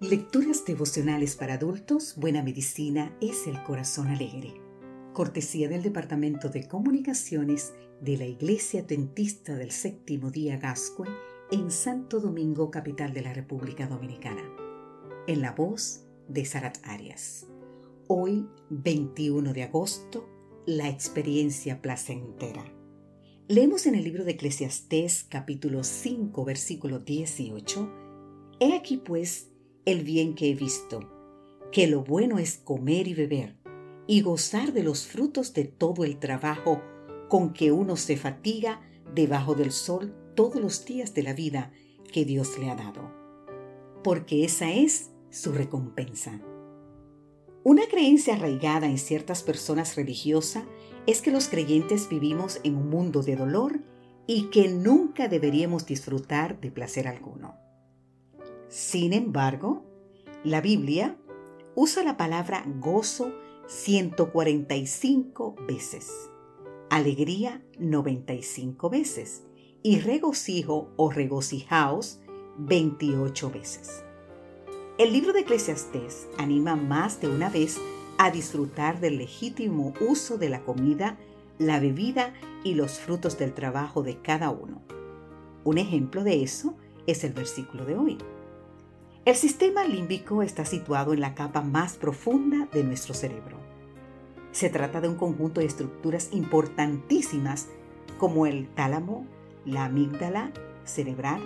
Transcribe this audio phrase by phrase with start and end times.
[0.00, 4.54] Lecturas devocionales para adultos, Buena Medicina es el Corazón Alegre.
[5.12, 11.06] Cortesía del Departamento de Comunicaciones de la Iglesia Tentista del Séptimo Día Gascue
[11.50, 14.40] en Santo Domingo, capital de la República Dominicana.
[15.26, 17.46] En la voz de Sarat Arias.
[18.06, 20.26] Hoy, 21 de agosto,
[20.64, 22.64] la experiencia placentera.
[23.48, 27.92] Leemos en el libro de Eclesiastés capítulo 5 versículo 18.
[28.60, 29.49] He aquí pues
[29.84, 31.00] el bien que he visto,
[31.72, 33.56] que lo bueno es comer y beber,
[34.06, 36.82] y gozar de los frutos de todo el trabajo
[37.28, 38.82] con que uno se fatiga
[39.14, 41.72] debajo del sol todos los días de la vida
[42.12, 43.12] que Dios le ha dado,
[44.02, 46.40] porque esa es su recompensa.
[47.62, 50.64] Una creencia arraigada en ciertas personas religiosas
[51.06, 53.80] es que los creyentes vivimos en un mundo de dolor
[54.26, 57.54] y que nunca deberíamos disfrutar de placer alguno.
[58.70, 59.84] Sin embargo,
[60.44, 61.18] la Biblia
[61.74, 63.34] usa la palabra gozo
[63.66, 66.30] 145 veces,
[66.88, 69.42] alegría 95 veces
[69.82, 72.20] y regocijo o regocijaos
[72.58, 74.04] 28 veces.
[74.98, 77.76] El libro de Eclesiastés anima más de una vez
[78.18, 81.18] a disfrutar del legítimo uso de la comida,
[81.58, 84.80] la bebida y los frutos del trabajo de cada uno.
[85.64, 86.76] Un ejemplo de eso
[87.08, 88.18] es el versículo de hoy.
[89.26, 93.58] El sistema límbico está situado en la capa más profunda de nuestro cerebro.
[94.50, 97.68] Se trata de un conjunto de estructuras importantísimas
[98.16, 99.26] como el tálamo,
[99.66, 100.52] la amígdala
[100.84, 101.42] cerebral,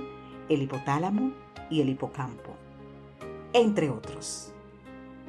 [0.49, 1.33] el hipotálamo
[1.69, 2.55] y el hipocampo,
[3.53, 4.53] entre otros.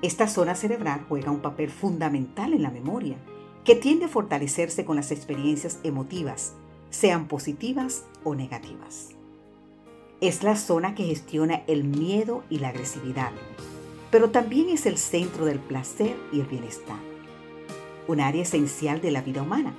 [0.03, 3.17] Esta zona cerebral juega un papel fundamental en la memoria,
[3.63, 6.53] que tiende a fortalecerse con las experiencias emotivas,
[6.91, 9.14] sean positivas o negativas.
[10.21, 13.31] Es la zona que gestiona el miedo y la agresividad,
[14.11, 16.99] pero también es el centro del placer y el bienestar,
[18.07, 19.73] un área esencial de la vida humana.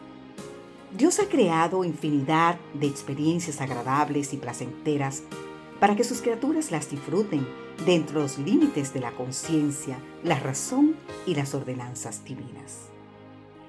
[0.96, 5.22] Dios ha creado infinidad de experiencias agradables y placenteras
[5.80, 7.46] para que sus criaturas las disfruten
[7.86, 10.96] dentro de los límites de la conciencia, la razón
[11.26, 12.88] y las ordenanzas divinas.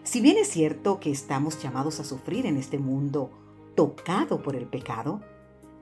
[0.03, 3.29] Si bien es cierto que estamos llamados a sufrir en este mundo
[3.75, 5.21] tocado por el pecado,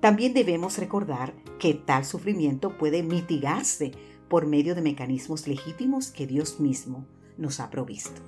[0.05, 3.91] también debemos recordar que tal sufrimiento puede mitigarse
[4.29, 7.07] por medio de mecanismos legítimos que Dios mismo
[7.39, 8.21] nos ha provisto.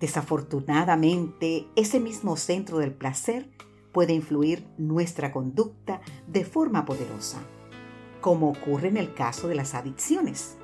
[0.00, 3.48] Desafortunadamente, ese mismo centro del placer
[3.92, 7.38] puede influir nuestra conducta de forma poderosa,
[8.20, 10.56] como ocurre en el caso de las adicciones.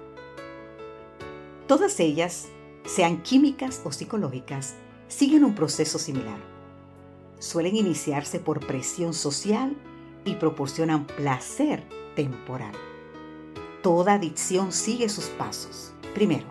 [1.68, 2.48] Todas ellas,
[2.86, 4.74] sean químicas o psicológicas,
[5.06, 6.40] siguen un proceso similar.
[7.38, 9.76] Suelen iniciarse por presión social
[10.24, 11.84] y proporcionan placer
[12.14, 12.72] temporal.
[13.82, 15.92] Toda adicción sigue sus pasos.
[16.14, 16.46] Primero,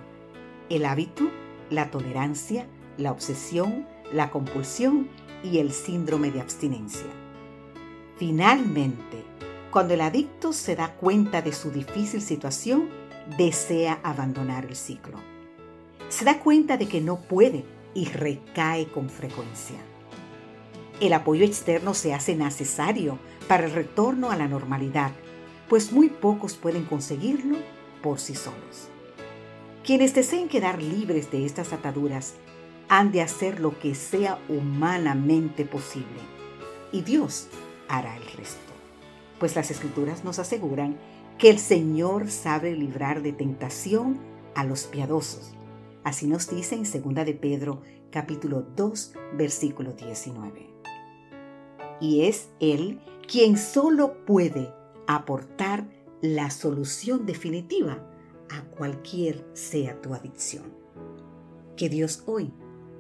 [0.70, 1.30] el hábito,
[1.70, 2.68] la tolerancia,
[2.98, 5.10] la obsesión, la compulsión
[5.44, 7.08] y el síndrome de abstinencia.
[8.18, 9.24] Finalmente,
[9.72, 12.90] cuando el adicto se da cuenta de su difícil situación,
[13.38, 15.18] desea abandonar el ciclo.
[16.10, 19.78] Se da cuenta de que no puede y recae con frecuencia.
[21.02, 23.18] El apoyo externo se hace necesario
[23.48, 25.12] para el retorno a la normalidad,
[25.68, 27.58] pues muy pocos pueden conseguirlo
[28.04, 28.88] por sí solos.
[29.84, 32.36] Quienes deseen quedar libres de estas ataduras
[32.88, 36.20] han de hacer lo que sea humanamente posible
[36.92, 37.48] y Dios
[37.88, 38.72] hará el resto,
[39.40, 40.98] pues las escrituras nos aseguran
[41.40, 44.20] que el Señor sabe librar de tentación
[44.54, 45.56] a los piadosos.
[46.04, 50.72] Así nos dice en 2 de Pedro capítulo 2 versículo 19
[52.02, 54.74] y es Él quien solo puede
[55.08, 55.88] aportar
[56.22, 58.06] la solución definitiva
[58.50, 60.66] a cualquier sea tu adicción.
[61.78, 62.54] Que Dios hoy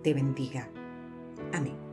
[0.04, 0.70] te bendiga.
[1.52, 1.91] Amén.